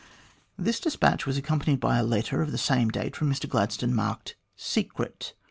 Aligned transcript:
This 0.57 0.79
despatch 0.79 1.27
was 1.27 1.37
accompanied 1.37 1.79
by 1.79 1.99
a 1.99 2.03
letter 2.03 2.41
of 2.41 2.51
the 2.51 2.57
same 2.57 2.89
date 2.89 3.15
from 3.15 3.31
Mr 3.31 3.47
Gladstone 3.47 3.93
marked" 3.93 4.35
Secret." 4.75 5.35